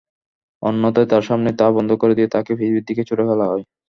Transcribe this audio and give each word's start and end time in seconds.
অন্যথায় 0.63 1.07
তার 1.11 1.23
সামনেই 1.29 1.55
তা 1.57 1.65
বন্ধ 1.77 1.91
করে 2.01 2.13
দিয়ে 2.15 2.29
তাকে 2.29 2.51
পৃথিবীর 2.51 2.87
দিকে 2.87 3.03
ছুঁড়ে 3.07 3.23
ফেলা 3.29 3.45
হয়। 3.47 3.63